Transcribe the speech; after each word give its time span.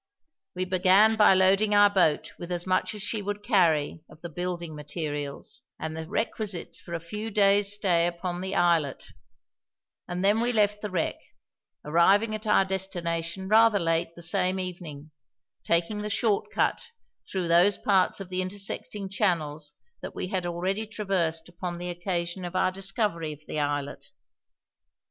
We 0.55 0.65
began 0.65 1.15
by 1.15 1.35
loading 1.35 1.75
our 1.75 1.91
boat 1.91 2.31
with 2.39 2.51
as 2.51 2.65
much 2.65 2.95
as 2.95 3.03
she 3.03 3.21
would 3.21 3.43
carry 3.43 4.01
of 4.09 4.19
the 4.21 4.31
building 4.31 4.73
materials 4.75 5.61
and 5.77 5.95
the 5.95 6.09
requisites 6.09 6.81
for 6.81 6.95
a 6.95 6.99
few 6.99 7.29
days' 7.29 7.71
stay 7.75 8.07
upon 8.07 8.41
the 8.41 8.55
islet; 8.55 9.05
and 10.07 10.25
then 10.25 10.41
we 10.41 10.53
left 10.53 10.81
the 10.81 10.89
wreck, 10.89 11.19
arriving 11.85 12.33
at 12.33 12.47
our 12.47 12.65
destination 12.65 13.47
rather 13.47 13.77
late 13.77 14.15
the 14.15 14.23
same 14.23 14.59
evening, 14.59 15.11
taking 15.63 16.01
the 16.01 16.09
short 16.09 16.49
cut 16.51 16.81
through 17.31 17.47
those 17.47 17.77
parts 17.77 18.19
of 18.19 18.29
the 18.29 18.41
intersecting 18.41 19.07
channels 19.07 19.73
that 20.01 20.15
we 20.15 20.29
had 20.29 20.47
already 20.47 20.87
traversed 20.87 21.47
upon 21.47 21.77
the 21.77 21.91
occasion 21.91 22.43
of 22.43 22.55
our 22.55 22.71
discovery 22.71 23.33
of 23.33 23.43
the 23.45 23.59
islet. 23.59 24.05